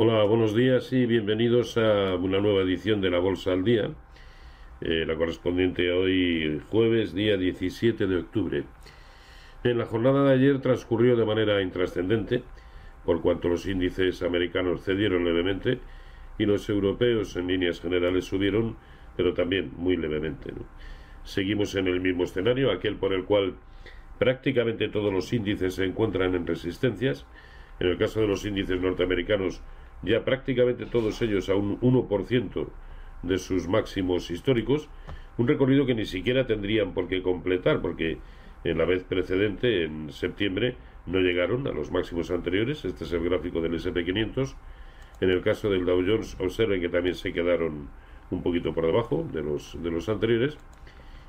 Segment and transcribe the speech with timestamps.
[0.00, 3.90] Hola, buenos días y bienvenidos a una nueva edición de la Bolsa al Día,
[4.80, 8.62] eh, la correspondiente a hoy jueves, día 17 de octubre.
[9.64, 12.44] En la jornada de ayer transcurrió de manera intrascendente,
[13.04, 15.80] por cuanto los índices americanos cedieron levemente
[16.38, 18.76] y los europeos en líneas generales subieron,
[19.16, 20.52] pero también muy levemente.
[21.24, 23.56] Seguimos en el mismo escenario, aquel por el cual
[24.20, 27.26] prácticamente todos los índices se encuentran en resistencias.
[27.80, 29.60] En el caso de los índices norteamericanos,
[30.02, 32.68] ya prácticamente todos ellos a un 1%
[33.22, 34.88] de sus máximos históricos,
[35.36, 38.18] un recorrido que ni siquiera tendrían por qué completar, porque
[38.64, 40.76] en la vez precedente, en septiembre,
[41.06, 44.54] no llegaron a los máximos anteriores, este es el gráfico del SP500,
[45.20, 47.88] en el caso del Dow Jones, observen que también se quedaron
[48.30, 50.58] un poquito por debajo de los, de los anteriores,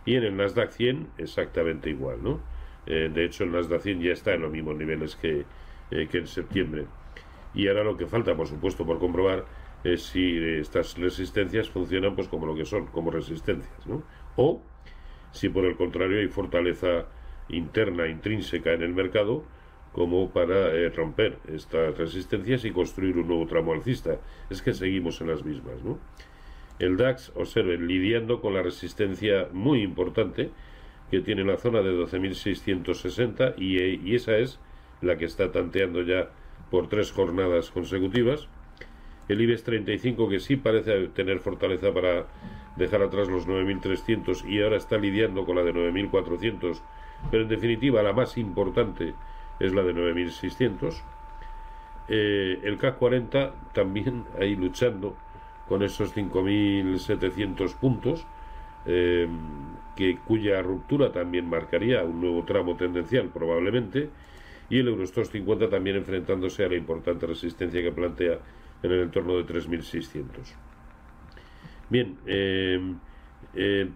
[0.05, 2.39] y en el Nasdaq 100 exactamente igual, ¿no?
[2.85, 5.45] Eh, de hecho, el Nasdaq 100 ya está en los mismos niveles que,
[5.91, 6.85] eh, que en septiembre.
[7.53, 9.45] Y ahora lo que falta, por supuesto, por comprobar
[9.83, 14.03] es si estas resistencias funcionan pues como lo que son, como resistencias, ¿no?
[14.35, 14.61] O
[15.31, 17.05] si por el contrario hay fortaleza
[17.49, 19.43] interna, intrínseca en el mercado,
[19.91, 24.19] como para eh, romper estas resistencias y construir un nuevo tramo alcista.
[24.49, 25.99] Es que seguimos en las mismas, ¿no?
[26.77, 30.51] El DAX, observen, lidiando con la resistencia muy importante
[31.11, 34.59] que tiene la zona de 12.660 y, y esa es
[35.01, 36.29] la que está tanteando ya
[36.69, 38.47] por tres jornadas consecutivas.
[39.27, 42.27] El IBEX 35 que sí parece tener fortaleza para
[42.75, 46.81] dejar atrás los 9.300 y ahora está lidiando con la de 9.400,
[47.29, 49.13] pero en definitiva la más importante
[49.59, 51.01] es la de 9.600.
[52.07, 55.15] Eh, el CAC 40 también ahí luchando
[55.67, 58.25] con esos 5.700 puntos,
[58.85, 59.27] eh,
[59.95, 64.09] que, cuya ruptura también marcaría un nuevo tramo tendencial probablemente
[64.69, 68.39] y el Eurostox 50 también enfrentándose a la importante resistencia que plantea
[68.83, 70.55] en el entorno de 3.600.
[71.89, 72.99] Bien, em,
[73.55, 73.89] eh,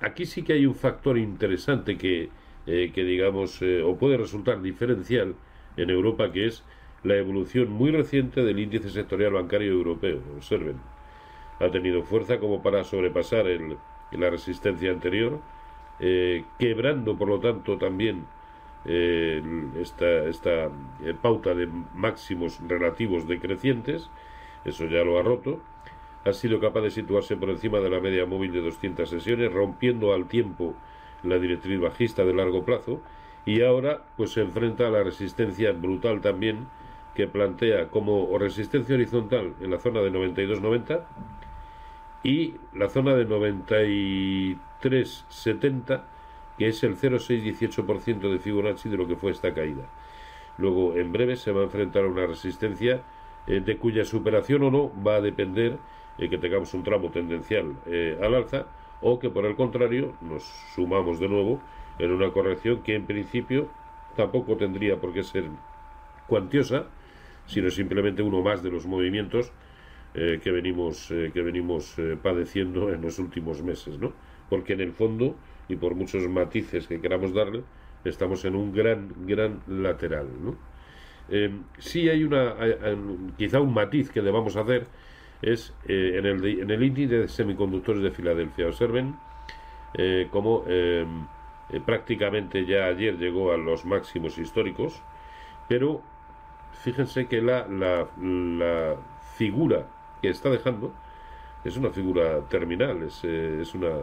[0.00, 2.28] aquí sí que hay un factor interesante que,
[2.66, 5.34] eh, que digamos, eh, o puede resultar diferencial
[5.76, 6.64] en Europa, que es
[7.02, 10.20] la evolución muy reciente del índice sectorial bancario europeo.
[10.36, 10.76] Observen,
[11.60, 13.78] ha tenido fuerza como para sobrepasar el,
[14.12, 15.40] la resistencia anterior,
[16.58, 18.24] quebrando, por lo tanto, también
[18.84, 19.42] eh,
[19.78, 20.70] esta, esta
[21.04, 24.10] eh, pauta de máximos relativos decrecientes,
[24.64, 25.60] eso ya lo ha roto,
[26.24, 30.12] ha sido capaz de situarse por encima de la media móvil de 200 sesiones, rompiendo
[30.12, 30.74] al tiempo
[31.22, 33.00] la directriz bajista de largo plazo,
[33.46, 36.66] y ahora pues se enfrenta a la resistencia brutal también
[37.14, 41.04] que plantea como resistencia horizontal en la zona de 92-90
[42.22, 46.02] y la zona de 93-70
[46.60, 49.88] que es el 0,618% de Fibonacci de lo que fue esta caída.
[50.58, 53.00] Luego, en breve, se va a enfrentar a una resistencia
[53.46, 55.78] eh, de cuya superación o no va a depender
[56.18, 58.66] eh, que tengamos un tramo tendencial eh, al alza
[59.00, 60.42] o que, por el contrario, nos
[60.74, 61.62] sumamos de nuevo
[61.98, 63.68] en una corrección que en principio
[64.14, 65.44] tampoco tendría por qué ser
[66.26, 66.88] cuantiosa,
[67.46, 69.50] sino simplemente uno más de los movimientos
[70.12, 74.12] que venimos, que venimos padeciendo en los últimos meses, ¿no?
[74.48, 75.36] Porque en el fondo
[75.70, 77.62] y por muchos matices que queramos darle,
[78.04, 80.28] estamos en un gran, gran lateral.
[80.42, 80.56] ¿no?
[81.28, 82.54] Eh, sí hay una,
[83.36, 84.86] quizá un matiz que debamos hacer,
[85.42, 88.66] es eh, en, el, en el índice de semiconductores de Filadelfia.
[88.66, 89.16] Observen
[89.94, 90.64] eh, cómo
[91.86, 95.00] prácticamente ya ayer llegó a los máximos históricos,
[95.68, 96.02] pero
[96.72, 98.96] fíjense que la, la, la
[99.36, 99.86] figura
[100.20, 100.92] que está dejando
[101.64, 104.00] es una figura terminal, es, es una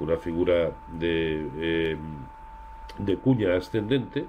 [0.00, 1.96] una figura de, eh,
[2.98, 4.26] de cuña ascendente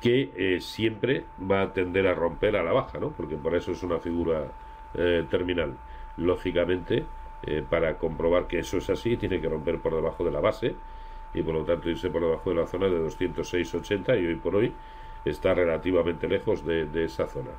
[0.00, 3.10] que eh, siempre va a tender a romper a la baja, ¿no?
[3.10, 4.48] porque por eso es una figura
[4.94, 5.74] eh, terminal.
[6.16, 7.04] Lógicamente,
[7.68, 10.74] para comprobar que eso es así, tiene que romper por debajo de la base
[11.34, 14.56] y por lo tanto irse por debajo de la zona de 206.80 y hoy por
[14.56, 14.72] hoy
[15.26, 17.50] está relativamente lejos de, esa zona.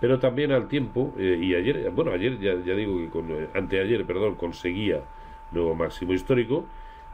[0.00, 5.02] Pero también al tiempo, y ayer, bueno, ayer ya, digo que con, anteayer, perdón, conseguía
[5.52, 6.64] nuevo máximo histórico,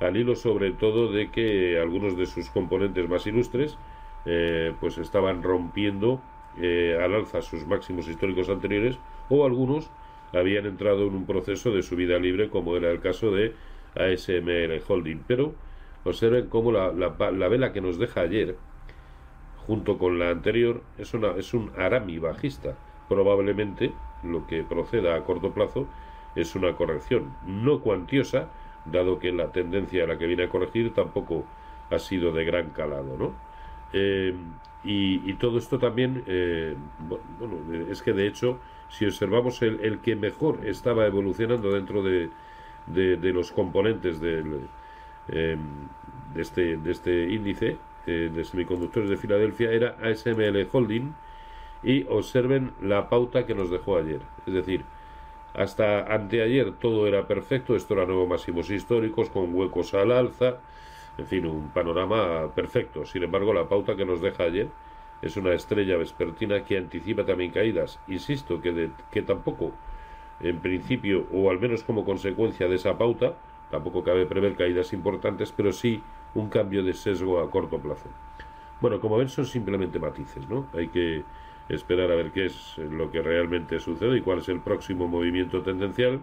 [0.00, 3.76] al hilo sobre todo de que algunos de sus componentes más ilustres
[4.26, 6.20] eh, pues estaban rompiendo
[6.60, 8.98] eh, al alza sus máximos históricos anteriores
[9.28, 9.90] o algunos
[10.32, 13.54] habían entrado en un proceso de subida libre como era el caso de
[13.94, 15.22] ASML Holding.
[15.26, 15.54] Pero
[16.04, 18.56] observen cómo la, la, vela que nos deja ayer
[19.66, 22.76] junto con la anterior es, una, es un arami bajista.
[23.08, 23.92] Probablemente
[24.22, 25.88] lo que proceda a corto plazo
[26.34, 28.48] es una corrección no cuantiosa,
[28.84, 31.44] dado que la tendencia a la que viene a corregir tampoco
[31.90, 33.32] ha sido de gran calado, ¿no?
[33.92, 34.34] Eh,
[34.82, 36.74] y, todo esto también, eh,
[37.38, 37.56] bueno,
[37.90, 38.58] es que de hecho
[38.90, 42.30] si observamos el, que mejor estaba evolucionando dentro de,
[43.32, 45.58] los componentes em,
[46.34, 51.14] de, este, de este índice eh, de semiconductores de Filadelfia, era ASML Holding,
[51.82, 54.20] y observen la pauta que nos dejó ayer.
[54.46, 54.84] Es decir,
[55.54, 60.58] hasta anteayer todo era perfecto, esto era nuevos máximos históricos con huecos al alza,
[61.18, 63.04] en fin, un panorama perfecto.
[63.04, 64.68] Sin embargo, la pauta que nos deja ayer
[65.22, 68.00] es una estrella vespertina que anticipa también caídas.
[68.08, 69.72] Insisto que, que tampoco,
[70.40, 73.34] en principio, o al menos como consecuencia de esa pauta,
[73.70, 76.02] tampoco cabe prever caídas importantes, pero sí
[76.34, 78.08] un cambio de sesgo a corto plazo.
[78.80, 80.66] Bueno, como ven, son simplemente matices, ¿no?
[80.72, 81.24] Hay que
[81.70, 85.62] esperar a ver qué es lo que realmente sucede y cuál es el próximo movimiento
[85.62, 86.20] tendencial.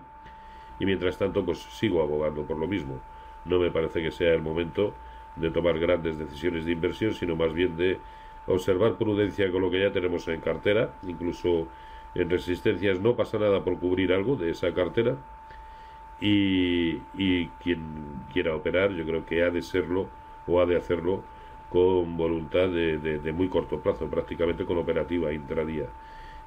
[0.80, 3.00] Y mientras tanto, pues sigo abogando por lo mismo.
[3.46, 4.94] No me parece que sea el momento
[5.36, 8.00] de tomar grandes decisiones de inversión, sino más bien de
[8.48, 11.68] observar prudencia con lo que ya tenemos en cartera, incluso
[12.16, 15.18] en resistencias no pasa nada por cubrir algo de esa cartera.
[16.20, 16.98] Y,
[17.64, 17.80] quien
[18.34, 20.08] quiera operar, yo creo que ha de serlo
[20.48, 21.24] o ha de hacerlo
[21.70, 25.88] con voluntad de, muy corto plazo, prácticamente con operativa intradía.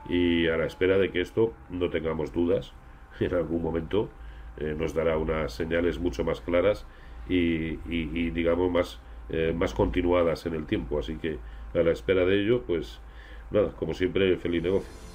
[0.09, 2.73] Y a la espera de que esto no tengamos dudas,
[3.21, 4.09] en algún momento
[4.57, 6.87] eh, nos dará unas señales mucho más claras
[7.29, 7.77] y,
[8.31, 10.99] digamos más, eh, más continuadas en el tiempo.
[10.99, 11.39] Así que
[11.75, 13.01] a la espera de ello, pues
[13.51, 15.10] nada, como siempre, feliz negocio.